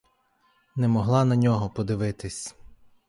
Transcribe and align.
Не 0.75 0.87
могла 0.87 1.25
на 1.25 1.35
нього 1.35 1.69
подивитись. 1.69 2.55